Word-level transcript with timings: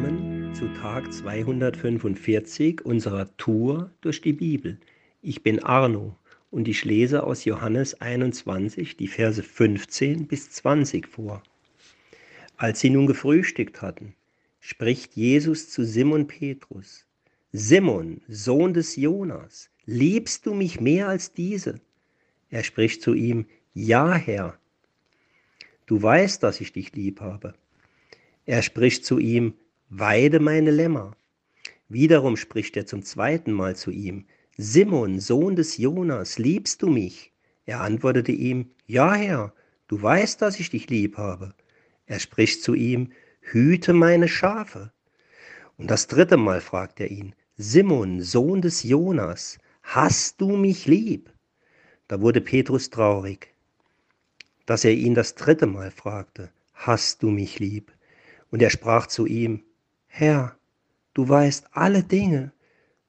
willkommen 0.00 0.54
zu 0.54 0.68
Tag 0.80 1.12
245 1.12 2.84
unserer 2.84 3.36
Tour 3.36 3.90
durch 4.00 4.20
die 4.20 4.32
Bibel. 4.32 4.78
Ich 5.22 5.42
bin 5.42 5.58
Arno 5.64 6.16
und 6.52 6.68
ich 6.68 6.84
lese 6.84 7.24
aus 7.24 7.44
Johannes 7.44 8.00
21 8.00 8.96
die 8.96 9.08
Verse 9.08 9.42
15 9.42 10.28
bis 10.28 10.50
20 10.50 11.08
vor. 11.08 11.42
Als 12.56 12.78
sie 12.78 12.90
nun 12.90 13.08
gefrühstückt 13.08 13.82
hatten, 13.82 14.14
spricht 14.60 15.16
Jesus 15.16 15.68
zu 15.68 15.84
Simon 15.84 16.28
Petrus, 16.28 17.04
Simon, 17.52 18.20
Sohn 18.28 18.74
des 18.74 18.94
Jonas, 18.94 19.68
liebst 19.84 20.46
du 20.46 20.54
mich 20.54 20.80
mehr 20.80 21.08
als 21.08 21.32
diese? 21.32 21.80
Er 22.50 22.62
spricht 22.62 23.02
zu 23.02 23.14
ihm, 23.14 23.46
Ja, 23.74 24.14
Herr, 24.14 24.58
du 25.86 26.00
weißt, 26.00 26.42
dass 26.42 26.60
ich 26.60 26.72
dich 26.72 26.94
lieb 26.94 27.20
habe. 27.20 27.54
Er 28.46 28.62
spricht 28.62 29.04
zu 29.04 29.18
ihm, 29.18 29.54
Weide 29.90 30.38
meine 30.38 30.70
Lämmer. 30.70 31.16
Wiederum 31.88 32.36
spricht 32.36 32.76
er 32.76 32.84
zum 32.84 33.02
zweiten 33.02 33.52
Mal 33.52 33.74
zu 33.74 33.90
ihm, 33.90 34.26
Simon, 34.58 35.18
Sohn 35.18 35.56
des 35.56 35.78
Jonas, 35.78 36.38
liebst 36.38 36.82
du 36.82 36.90
mich? 36.90 37.32
Er 37.64 37.80
antwortete 37.80 38.32
ihm, 38.32 38.70
Ja, 38.86 39.14
Herr, 39.14 39.54
du 39.86 40.02
weißt, 40.02 40.42
dass 40.42 40.60
ich 40.60 40.68
dich 40.68 40.90
lieb 40.90 41.16
habe. 41.16 41.54
Er 42.04 42.18
spricht 42.18 42.62
zu 42.62 42.74
ihm, 42.74 43.12
Hüte 43.40 43.94
meine 43.94 44.28
Schafe. 44.28 44.92
Und 45.78 45.90
das 45.90 46.06
dritte 46.06 46.36
Mal 46.36 46.60
fragt 46.60 47.00
er 47.00 47.10
ihn, 47.10 47.34
Simon, 47.56 48.20
Sohn 48.20 48.60
des 48.60 48.82
Jonas, 48.82 49.58
hast 49.82 50.38
du 50.42 50.54
mich 50.54 50.84
lieb? 50.84 51.32
Da 52.08 52.20
wurde 52.20 52.42
Petrus 52.42 52.90
traurig, 52.90 53.54
dass 54.66 54.84
er 54.84 54.92
ihn 54.92 55.14
das 55.14 55.34
dritte 55.34 55.66
Mal 55.66 55.90
fragte, 55.90 56.50
hast 56.74 57.22
du 57.22 57.30
mich 57.30 57.58
lieb? 57.58 57.90
Und 58.50 58.60
er 58.60 58.70
sprach 58.70 59.06
zu 59.06 59.24
ihm, 59.24 59.62
Herr, 60.08 60.56
du 61.14 61.28
weißt 61.28 61.68
alle 61.72 62.02
Dinge, 62.02 62.52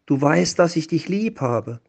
du 0.06 0.22
weißt, 0.22 0.60
dass 0.60 0.76
ich 0.76 0.88
dich 0.88 1.10
lieb 1.10 1.42
habe. 1.42 1.82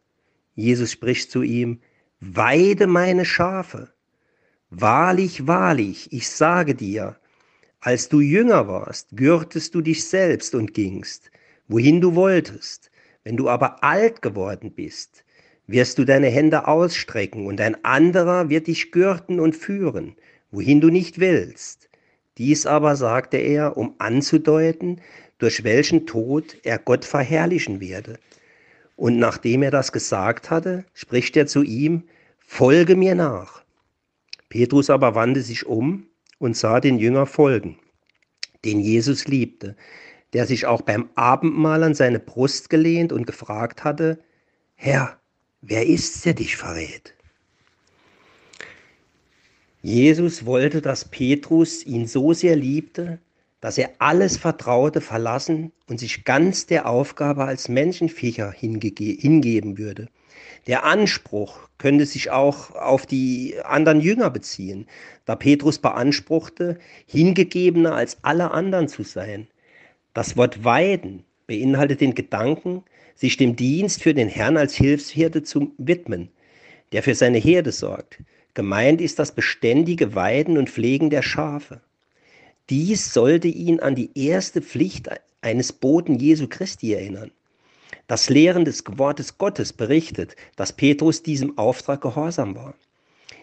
Jesus 0.54 0.90
spricht 0.92 1.30
zu 1.30 1.42
ihm, 1.42 1.80
Weide 2.20 2.86
meine 2.86 3.24
Schafe. 3.24 3.92
Wahrlich, 4.68 5.46
wahrlich, 5.46 6.12
ich 6.12 6.28
sage 6.28 6.74
dir, 6.74 7.18
als 7.80 8.08
du 8.08 8.20
jünger 8.20 8.68
warst, 8.68 9.16
gürtest 9.16 9.74
du 9.74 9.80
dich 9.80 10.06
selbst 10.06 10.54
und 10.54 10.74
gingst, 10.74 11.30
wohin 11.66 12.00
du 12.00 12.14
wolltest. 12.14 12.90
Wenn 13.24 13.36
du 13.36 13.48
aber 13.48 13.82
alt 13.82 14.22
geworden 14.22 14.72
bist, 14.72 15.24
wirst 15.66 15.98
du 15.98 16.04
deine 16.04 16.28
Hände 16.28 16.68
ausstrecken 16.68 17.46
und 17.46 17.60
ein 17.60 17.84
anderer 17.84 18.48
wird 18.48 18.66
dich 18.66 18.92
gürten 18.92 19.40
und 19.40 19.56
führen, 19.56 20.16
wohin 20.50 20.80
du 20.80 20.88
nicht 20.88 21.20
willst. 21.20 21.89
Dies 22.40 22.64
aber 22.64 22.96
sagte 22.96 23.36
er, 23.36 23.76
um 23.76 23.96
anzudeuten, 23.98 25.02
durch 25.36 25.62
welchen 25.62 26.06
Tod 26.06 26.56
er 26.62 26.78
Gott 26.78 27.04
verherrlichen 27.04 27.82
werde. 27.82 28.18
Und 28.96 29.18
nachdem 29.18 29.62
er 29.62 29.70
das 29.70 29.92
gesagt 29.92 30.48
hatte, 30.48 30.86
spricht 30.94 31.36
er 31.36 31.46
zu 31.46 31.62
ihm, 31.62 32.04
Folge 32.38 32.96
mir 32.96 33.14
nach. 33.14 33.62
Petrus 34.48 34.88
aber 34.88 35.14
wandte 35.14 35.42
sich 35.42 35.66
um 35.66 36.06
und 36.38 36.56
sah 36.56 36.80
den 36.80 36.98
Jünger 36.98 37.26
folgen, 37.26 37.78
den 38.64 38.80
Jesus 38.80 39.28
liebte, 39.28 39.76
der 40.32 40.46
sich 40.46 40.64
auch 40.64 40.80
beim 40.80 41.10
Abendmahl 41.16 41.82
an 41.82 41.94
seine 41.94 42.20
Brust 42.20 42.70
gelehnt 42.70 43.12
und 43.12 43.26
gefragt 43.26 43.84
hatte, 43.84 44.18
Herr, 44.76 45.20
wer 45.60 45.86
ist's, 45.86 46.22
der 46.22 46.32
dich 46.32 46.56
verrät? 46.56 47.14
Jesus 49.82 50.44
wollte, 50.44 50.82
dass 50.82 51.06
Petrus 51.06 51.84
ihn 51.86 52.06
so 52.06 52.32
sehr 52.32 52.56
liebte, 52.56 53.18
dass 53.60 53.78
er 53.78 53.90
alles 53.98 54.36
Vertraute 54.36 55.00
verlassen 55.00 55.72
und 55.88 55.98
sich 55.98 56.24
ganz 56.24 56.66
der 56.66 56.88
Aufgabe 56.88 57.44
als 57.44 57.68
Menschenfischer 57.68 58.52
hingeben 58.52 59.78
würde. 59.78 60.08
Der 60.66 60.84
Anspruch 60.84 61.68
könnte 61.78 62.04
sich 62.04 62.30
auch 62.30 62.70
auf 62.72 63.06
die 63.06 63.56
anderen 63.64 64.00
Jünger 64.00 64.30
beziehen, 64.30 64.86
da 65.24 65.34
Petrus 65.36 65.78
beanspruchte, 65.78 66.78
hingegebener 67.06 67.94
als 67.94 68.18
alle 68.22 68.50
anderen 68.50 68.88
zu 68.88 69.02
sein. 69.02 69.48
Das 70.12 70.36
Wort 70.36 70.64
weiden 70.64 71.24
beinhaltet 71.46 72.00
den 72.00 72.14
Gedanken, 72.14 72.82
sich 73.14 73.36
dem 73.36 73.56
Dienst 73.56 74.02
für 74.02 74.14
den 74.14 74.28
Herrn 74.28 74.56
als 74.56 74.74
Hilfsherde 74.74 75.42
zu 75.42 75.72
widmen, 75.78 76.30
der 76.92 77.02
für 77.02 77.14
seine 77.14 77.38
Herde 77.38 77.72
sorgt. 77.72 78.18
Gemeint 78.54 79.00
ist 79.00 79.18
das 79.18 79.32
beständige 79.32 80.14
Weiden 80.14 80.58
und 80.58 80.70
Pflegen 80.70 81.10
der 81.10 81.22
Schafe. 81.22 81.80
Dies 82.68 83.12
sollte 83.12 83.48
ihn 83.48 83.80
an 83.80 83.94
die 83.94 84.10
erste 84.14 84.60
Pflicht 84.60 85.08
eines 85.40 85.72
Boten 85.72 86.18
Jesu 86.18 86.48
Christi 86.48 86.92
erinnern. 86.92 87.30
Das 88.06 88.28
Lehren 88.28 88.64
des 88.64 88.82
Wortes 88.86 89.38
Gottes 89.38 89.72
berichtet, 89.72 90.34
dass 90.56 90.72
Petrus 90.72 91.22
diesem 91.22 91.58
Auftrag 91.58 92.00
gehorsam 92.00 92.56
war. 92.56 92.74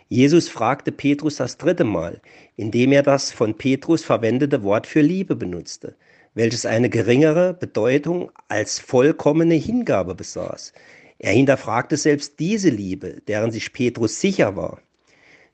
Jesus 0.10 0.50
fragte 0.50 0.92
Petrus 0.92 1.38
das 1.38 1.58
dritte 1.58 1.84
Mal, 1.84 2.22
indem 2.56 2.92
er 2.92 3.04
das 3.04 3.32
von 3.32 3.56
Petrus 3.56 4.04
verwendete 4.04 4.64
Wort 4.64 4.88
für 4.88 5.02
Liebe 5.02 5.36
benutzte, 5.36 5.96
welches 6.34 6.66
eine 6.66 6.90
geringere 6.90 7.54
Bedeutung 7.54 8.32
als 8.48 8.80
vollkommene 8.80 9.56
Hingabe 9.56 10.16
besaß. 10.16 10.74
Er 11.20 11.32
hinterfragte 11.32 11.98
selbst 11.98 12.40
diese 12.40 12.70
Liebe, 12.70 13.22
deren 13.28 13.52
sich 13.52 13.74
Petrus 13.74 14.22
sicher 14.22 14.56
war. 14.56 14.82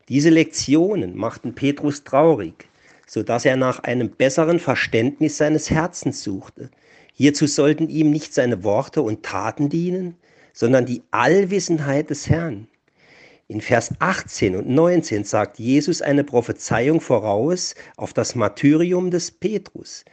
Diese 0.10 0.30
Lektionen 0.30 1.16
machten 1.16 1.56
Petrus 1.56 2.04
traurig, 2.04 2.68
so 3.08 3.24
dass 3.24 3.46
er 3.46 3.56
nach 3.56 3.80
einem 3.84 4.10
besseren 4.10 4.60
Verständnis 4.60 5.38
seines 5.38 5.70
Herzens 5.70 6.24
suchte. 6.24 6.70
Hierzu 7.14 7.48
sollten 7.48 7.88
ihm 7.88 8.12
nicht 8.12 8.34
seine 8.34 8.64
Worte 8.64 9.02
und 9.02 9.24
Taten 9.24 9.70
dienen, 9.70 10.16
sondern 10.52 10.86
die 10.86 11.04
Allwissenheit 11.12 12.10
des 12.10 12.28
Herrn. 12.28 12.68
In 13.48 13.62
Vers 13.62 13.94
18 14.00 14.56
und 14.56 14.70
19 14.70 15.24
sagt 15.24 15.60
Jesus 15.60 16.02
eine 16.02 16.24
Prophezeiung 16.24 17.00
voraus 17.00 17.76
auf 17.96 18.14
das 18.14 18.36
Martyrium 18.36 19.10
des 19.10 19.32
Petrus. 19.32 20.04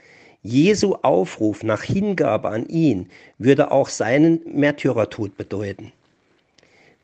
Jesu 0.42 0.94
Aufruf 1.02 1.62
nach 1.62 1.82
Hingabe 1.82 2.48
an 2.48 2.66
ihn 2.66 3.08
würde 3.38 3.70
auch 3.72 3.88
seinen 3.88 4.40
Märtyrertod 4.44 5.36
bedeuten. 5.36 5.92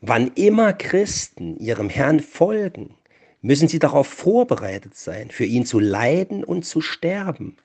Wann 0.01 0.31
immer 0.35 0.73
Christen 0.73 1.57
ihrem 1.57 1.89
Herrn 1.89 2.19
folgen, 2.19 2.93
müssen 3.41 3.67
sie 3.67 3.79
darauf 3.79 4.05
vorbereitet 4.07 4.95
sein, 4.95 5.31
für 5.31 5.45
ihn 5.45 5.65
zu 5.65 5.79
leiden 5.79 6.43
und 6.43 6.65
zu 6.65 6.81
sterben. 6.81 7.57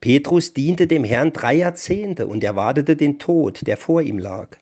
Petrus 0.00 0.52
diente 0.52 0.88
dem 0.88 1.04
Herrn 1.04 1.32
drei 1.32 1.54
Jahrzehnte 1.54 2.26
und 2.26 2.42
erwartete 2.42 2.96
den 2.96 3.20
Tod, 3.20 3.64
der 3.68 3.76
vor 3.76 4.02
ihm 4.02 4.18
lag. 4.18 4.56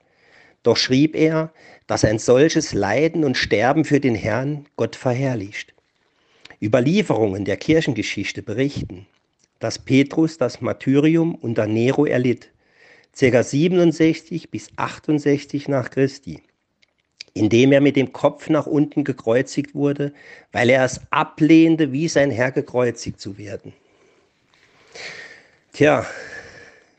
Doch 0.62 0.76
schrieb 0.76 1.16
er, 1.16 1.50
dass 1.87 2.04
ein 2.04 2.19
solches 2.19 2.75
Leiden 2.75 3.25
und 3.25 3.38
Sterben 3.38 3.87
für 3.87 4.00
den 4.00 4.14
Herrn 4.14 4.66
Gott 4.76 4.97
verherrlicht. 4.97 5.72
Überlieferungen 6.60 7.47
der 7.47 7.56
Kirchengeschichte 7.56 8.43
berichten, 8.43 9.06
dass 9.60 9.78
Petrus 9.78 10.37
das 10.37 10.60
Martyrium 10.60 11.37
unter 11.37 11.66
Nero 11.66 12.04
erlitt, 12.04 12.50
ca. 13.19 13.43
67 13.43 14.50
bis 14.50 14.69
68 14.76 15.69
nach 15.69 15.91
Christi 15.91 16.43
indem 17.37 17.71
er 17.73 17.83
mit 17.83 17.97
dem 17.97 18.15
Kopf 18.15 18.49
nach 18.49 18.67
unten 18.67 19.05
gekreuzigt 19.05 19.75
wurde, 19.75 20.15
weil 20.53 20.71
er 20.71 20.87
es 20.87 21.03
ablehnte, 21.11 21.93
wie 21.93 22.09
sein 22.09 22.31
Herr 22.31 22.51
gekreuzigt 22.51 23.21
zu 23.21 23.37
werden. 23.37 23.75
Tja, 25.75 26.07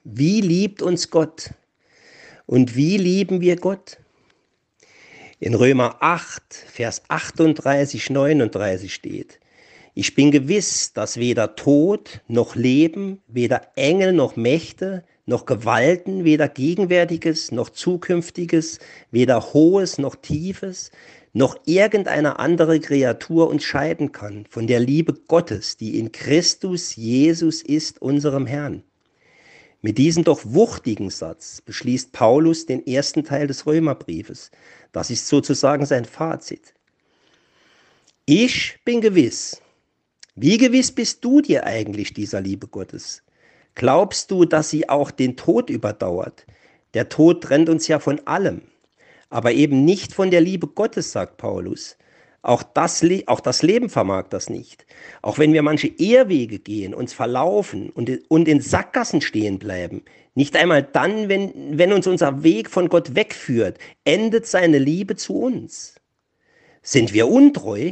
wie 0.03 0.41
liebt 0.41 0.83
uns 0.83 1.09
Gott? 1.09 1.49
Und 2.45 2.75
wie 2.75 2.97
lieben 2.97 3.41
wir 3.41 3.55
Gott? 3.55 3.97
In 5.39 5.55
Römer 5.55 5.97
8, 6.01 6.53
Vers 6.53 7.01
38, 7.07 8.11
39 8.11 8.93
steht, 8.93 9.39
ich 9.95 10.13
bin 10.13 10.29
gewiss, 10.29 10.93
dass 10.93 11.17
weder 11.17 11.55
Tod 11.55 12.21
noch 12.27 12.55
Leben, 12.55 13.23
weder 13.27 13.71
Engel 13.75 14.13
noch 14.13 14.35
Mächte, 14.35 15.03
noch 15.27 15.45
Gewalten, 15.45 16.23
weder 16.23 16.47
Gegenwärtiges 16.47 17.51
noch 17.51 17.69
Zukünftiges, 17.69 18.79
weder 19.11 19.53
Hohes 19.53 19.97
noch 19.97 20.15
Tiefes, 20.15 20.89
noch 21.33 21.59
irgendeine 21.65 22.39
andere 22.39 22.79
Kreatur 22.79 23.49
uns 23.49 23.63
scheiden 23.63 24.11
kann 24.11 24.45
von 24.49 24.65
der 24.65 24.79
Liebe 24.79 25.13
Gottes, 25.13 25.77
die 25.77 25.99
in 25.99 26.11
Christus 26.11 26.95
Jesus 26.95 27.61
ist, 27.61 28.01
unserem 28.01 28.47
Herrn. 28.47 28.83
Mit 29.81 29.97
diesem 29.97 30.23
doch 30.23 30.41
wuchtigen 30.43 31.09
Satz 31.09 31.61
beschließt 31.61 32.13
Paulus 32.13 32.65
den 32.65 32.87
ersten 32.87 33.23
Teil 33.23 33.47
des 33.47 33.67
Römerbriefes. 33.67 34.49
Das 34.91 35.11
ist 35.11 35.27
sozusagen 35.27 35.85
sein 35.85 36.05
Fazit. 36.05 36.73
Ich 38.25 38.79
bin 38.83 39.01
gewiss. 39.01 39.61
Wie 40.35 40.57
gewiss 40.57 40.91
bist 40.91 41.23
du 41.23 41.41
dir 41.41 41.65
eigentlich 41.65 42.13
dieser 42.13 42.41
Liebe 42.41 42.67
Gottes? 42.67 43.23
Glaubst 43.77 44.31
du, 44.31 44.45
dass 44.45 44.71
sie 44.71 44.89
auch 44.89 45.11
den 45.11 45.37
Tod 45.37 45.69
überdauert? 45.69 46.47
Der 46.95 47.09
Tod 47.09 47.43
trennt 47.43 47.69
uns 47.69 47.87
ja 47.87 47.99
von 47.99 48.19
allem, 48.25 48.63
aber 49.29 49.51
eben 49.51 49.85
nicht 49.85 50.13
von 50.13 50.31
der 50.31 50.41
Liebe 50.41 50.65
Gottes, 50.65 51.11
sagt 51.11 51.37
Paulus. 51.37 51.95
Auch 52.41 52.63
das, 52.63 53.05
auch 53.27 53.39
das 53.39 53.61
Leben 53.61 53.89
vermag 53.89 54.29
das 54.29 54.49
nicht. 54.49 54.87
Auch 55.21 55.37
wenn 55.37 55.53
wir 55.53 55.61
manche 55.61 55.89
Ehrwege 55.89 56.57
gehen, 56.57 56.95
uns 56.95 57.13
verlaufen 57.13 57.91
und, 57.91 58.09
und 58.29 58.47
in 58.47 58.61
Sackgassen 58.61 59.21
stehen 59.21 59.59
bleiben, 59.59 60.01
nicht 60.33 60.55
einmal 60.55 60.81
dann, 60.81 61.29
wenn, 61.29 61.77
wenn 61.77 61.93
uns 61.93 62.07
unser 62.07 62.41
Weg 62.41 62.71
von 62.71 62.89
Gott 62.89 63.13
wegführt, 63.13 63.77
endet 64.05 64.47
seine 64.47 64.79
Liebe 64.79 65.17
zu 65.17 65.39
uns. 65.39 66.01
Sind 66.81 67.13
wir 67.13 67.27
untreu? 67.27 67.91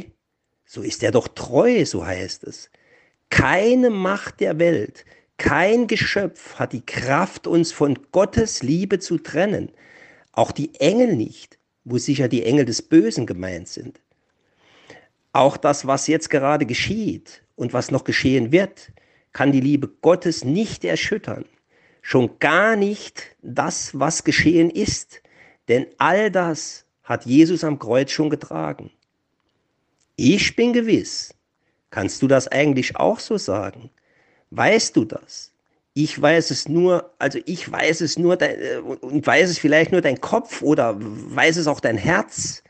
So 0.64 0.82
ist 0.82 1.04
er 1.04 1.12
doch 1.12 1.28
treu, 1.28 1.84
so 1.84 2.04
heißt 2.04 2.42
es. 2.42 2.70
Keine 3.30 3.90
Macht 3.90 4.40
der 4.40 4.58
Welt, 4.58 5.04
kein 5.38 5.86
Geschöpf 5.86 6.54
hat 6.54 6.72
die 6.72 6.84
Kraft, 6.84 7.46
uns 7.46 7.72
von 7.72 7.98
Gottes 8.12 8.62
Liebe 8.62 8.98
zu 8.98 9.18
trennen. 9.18 9.70
Auch 10.32 10.52
die 10.52 10.74
Engel 10.80 11.16
nicht, 11.16 11.58
wo 11.84 11.98
sicher 11.98 12.28
die 12.28 12.44
Engel 12.44 12.64
des 12.64 12.82
Bösen 12.82 13.26
gemeint 13.26 13.68
sind. 13.68 14.00
Auch 15.32 15.56
das, 15.56 15.86
was 15.86 16.06
jetzt 16.06 16.30
gerade 16.30 16.64
geschieht 16.64 17.42
und 17.56 17.74
was 17.74 17.90
noch 17.90 18.04
geschehen 18.04 18.52
wird, 18.52 18.92
kann 19.32 19.52
die 19.52 19.60
Liebe 19.60 19.88
Gottes 19.88 20.44
nicht 20.44 20.84
erschüttern. 20.84 21.44
Schon 22.00 22.38
gar 22.38 22.76
nicht 22.76 23.36
das, 23.42 23.98
was 23.98 24.24
geschehen 24.24 24.70
ist. 24.70 25.22
Denn 25.68 25.86
all 25.98 26.30
das 26.30 26.86
hat 27.02 27.26
Jesus 27.26 27.64
am 27.64 27.78
Kreuz 27.78 28.10
schon 28.10 28.30
getragen. 28.30 28.90
Ich 30.16 30.56
bin 30.56 30.72
gewiss. 30.72 31.34
Kannst 31.90 32.22
du 32.22 32.26
das 32.26 32.48
eigentlich 32.48 32.96
auch 32.96 33.18
so 33.18 33.36
sagen? 33.36 33.90
Weißt 34.50 34.96
du 34.96 35.04
das? 35.04 35.52
Ich 35.94 36.20
weiß 36.20 36.50
es 36.50 36.68
nur, 36.68 37.10
also 37.18 37.38
ich 37.46 37.70
weiß 37.70 38.02
es 38.02 38.18
nur 38.18 38.40
äh, 38.42 38.78
und 38.78 39.26
weiß 39.26 39.48
es 39.48 39.58
vielleicht 39.58 39.92
nur 39.92 40.02
dein 40.02 40.20
Kopf 40.20 40.60
oder 40.62 40.94
weiß 40.98 41.56
es 41.56 41.66
auch 41.66 41.80
dein 41.80 41.96
Herz. 41.96 42.62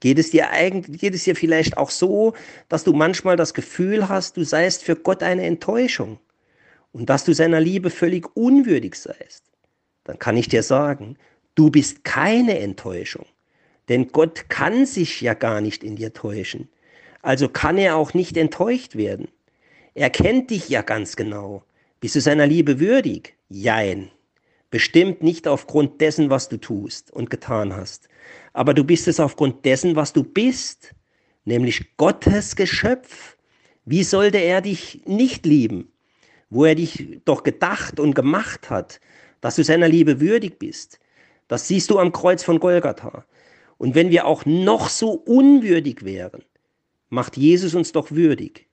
Geht 0.00 0.18
es 0.18 0.30
dir 0.30 0.50
eigentlich, 0.50 1.00
geht 1.00 1.14
es 1.14 1.24
dir 1.24 1.36
vielleicht 1.36 1.76
auch 1.76 1.90
so, 1.90 2.34
dass 2.68 2.84
du 2.84 2.92
manchmal 2.92 3.36
das 3.36 3.54
Gefühl 3.54 4.08
hast, 4.08 4.36
du 4.36 4.44
seist 4.44 4.82
für 4.82 4.96
Gott 4.96 5.22
eine 5.22 5.44
Enttäuschung 5.44 6.18
und 6.92 7.08
dass 7.10 7.24
du 7.24 7.34
seiner 7.34 7.60
Liebe 7.60 7.90
völlig 7.90 8.34
unwürdig 8.36 8.94
seist? 8.94 9.44
Dann 10.04 10.18
kann 10.18 10.36
ich 10.36 10.48
dir 10.48 10.62
sagen, 10.62 11.16
du 11.54 11.70
bist 11.70 12.04
keine 12.04 12.58
Enttäuschung. 12.58 13.26
Denn 13.88 14.08
Gott 14.12 14.48
kann 14.48 14.86
sich 14.86 15.20
ja 15.20 15.34
gar 15.34 15.60
nicht 15.60 15.82
in 15.82 15.96
dir 15.96 16.12
täuschen. 16.12 16.68
Also 17.22 17.48
kann 17.48 17.76
er 17.76 17.96
auch 17.96 18.14
nicht 18.14 18.36
enttäuscht 18.36 18.96
werden. 18.96 19.28
Er 20.00 20.08
kennt 20.08 20.48
dich 20.48 20.70
ja 20.70 20.80
ganz 20.80 21.14
genau. 21.14 21.62
Bist 22.00 22.14
du 22.14 22.22
seiner 22.22 22.46
Liebe 22.46 22.80
würdig? 22.80 23.36
Jein. 23.50 24.10
Bestimmt 24.70 25.22
nicht 25.22 25.46
aufgrund 25.46 26.00
dessen, 26.00 26.30
was 26.30 26.48
du 26.48 26.56
tust 26.56 27.10
und 27.10 27.28
getan 27.28 27.76
hast. 27.76 28.08
Aber 28.54 28.72
du 28.72 28.82
bist 28.82 29.08
es 29.08 29.20
aufgrund 29.20 29.66
dessen, 29.66 29.96
was 29.96 30.14
du 30.14 30.24
bist, 30.24 30.94
nämlich 31.44 31.98
Gottes 31.98 32.56
Geschöpf. 32.56 33.36
Wie 33.84 34.02
sollte 34.02 34.38
er 34.38 34.62
dich 34.62 35.02
nicht 35.04 35.44
lieben, 35.44 35.92
wo 36.48 36.64
er 36.64 36.76
dich 36.76 37.20
doch 37.26 37.42
gedacht 37.42 38.00
und 38.00 38.14
gemacht 38.14 38.70
hat, 38.70 39.02
dass 39.42 39.56
du 39.56 39.64
seiner 39.64 39.88
Liebe 39.88 40.18
würdig 40.18 40.58
bist? 40.58 40.98
Das 41.46 41.68
siehst 41.68 41.90
du 41.90 41.98
am 41.98 42.12
Kreuz 42.12 42.42
von 42.42 42.58
Golgatha. 42.58 43.26
Und 43.76 43.94
wenn 43.94 44.08
wir 44.08 44.24
auch 44.24 44.46
noch 44.46 44.88
so 44.88 45.10
unwürdig 45.10 46.06
wären, 46.06 46.42
macht 47.10 47.36
Jesus 47.36 47.74
uns 47.74 47.92
doch 47.92 48.10
würdig. 48.12 48.69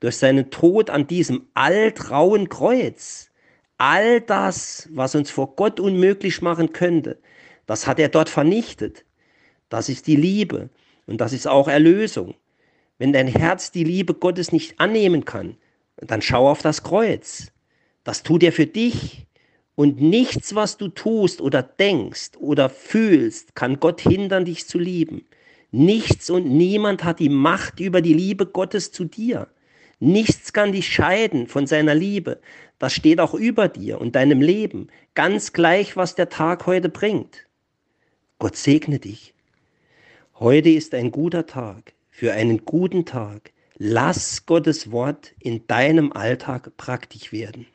Durch 0.00 0.16
seinen 0.16 0.50
Tod 0.50 0.90
an 0.90 1.06
diesem 1.06 1.48
altrauen 1.54 2.48
Kreuz. 2.48 3.30
All 3.78 4.20
das, 4.20 4.88
was 4.92 5.14
uns 5.14 5.30
vor 5.30 5.56
Gott 5.56 5.80
unmöglich 5.80 6.42
machen 6.42 6.72
könnte, 6.72 7.18
das 7.66 7.86
hat 7.86 7.98
er 7.98 8.08
dort 8.08 8.28
vernichtet. 8.28 9.04
Das 9.68 9.88
ist 9.88 10.06
die 10.06 10.16
Liebe 10.16 10.70
und 11.06 11.20
das 11.20 11.32
ist 11.32 11.46
auch 11.46 11.68
Erlösung. 11.68 12.34
Wenn 12.98 13.12
dein 13.12 13.28
Herz 13.28 13.70
die 13.70 13.84
Liebe 13.84 14.14
Gottes 14.14 14.52
nicht 14.52 14.80
annehmen 14.80 15.24
kann, 15.24 15.56
dann 15.96 16.22
schau 16.22 16.48
auf 16.48 16.62
das 16.62 16.82
Kreuz. 16.82 17.52
Das 18.04 18.22
tut 18.22 18.42
er 18.42 18.52
für 18.52 18.66
dich. 18.66 19.26
Und 19.74 20.00
nichts, 20.00 20.56
was 20.56 20.76
du 20.76 20.88
tust 20.88 21.40
oder 21.40 21.62
denkst 21.62 22.32
oder 22.40 22.68
fühlst, 22.68 23.54
kann 23.54 23.78
Gott 23.78 24.00
hindern, 24.00 24.44
dich 24.44 24.66
zu 24.66 24.78
lieben. 24.78 25.26
Nichts 25.70 26.30
und 26.30 26.46
niemand 26.50 27.04
hat 27.04 27.20
die 27.20 27.28
Macht 27.28 27.78
über 27.78 28.00
die 28.00 28.14
Liebe 28.14 28.46
Gottes 28.46 28.90
zu 28.90 29.04
dir. 29.04 29.46
Nichts 30.00 30.52
kann 30.52 30.72
dich 30.72 30.92
scheiden 30.92 31.48
von 31.48 31.66
seiner 31.66 31.94
Liebe. 31.94 32.40
Das 32.78 32.92
steht 32.92 33.18
auch 33.20 33.34
über 33.34 33.68
dir 33.68 34.00
und 34.00 34.14
deinem 34.14 34.40
Leben, 34.40 34.88
ganz 35.14 35.52
gleich, 35.52 35.96
was 35.96 36.14
der 36.14 36.28
Tag 36.28 36.66
heute 36.66 36.88
bringt. 36.88 37.46
Gott 38.38 38.56
segne 38.56 39.00
dich. 39.00 39.34
Heute 40.38 40.70
ist 40.70 40.94
ein 40.94 41.10
guter 41.10 41.46
Tag 41.46 41.94
für 42.10 42.32
einen 42.32 42.64
guten 42.64 43.04
Tag. 43.04 43.52
Lass 43.76 44.46
Gottes 44.46 44.92
Wort 44.92 45.34
in 45.40 45.66
deinem 45.66 46.12
Alltag 46.12 46.76
praktisch 46.76 47.32
werden. 47.32 47.66